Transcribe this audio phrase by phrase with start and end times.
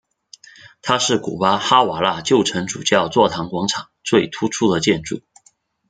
[0.81, 5.21] 它是古巴哈瓦那旧城主教座堂广场最突出的建筑。